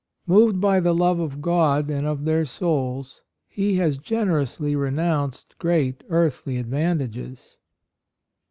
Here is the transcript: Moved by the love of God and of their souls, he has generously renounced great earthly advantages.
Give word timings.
Moved 0.25 0.59
by 0.59 0.79
the 0.79 0.95
love 0.95 1.19
of 1.19 1.43
God 1.43 1.87
and 1.91 2.07
of 2.07 2.25
their 2.25 2.43
souls, 2.43 3.21
he 3.47 3.75
has 3.75 3.99
generously 3.99 4.75
renounced 4.75 5.53
great 5.59 6.03
earthly 6.09 6.57
advantages. 6.57 7.55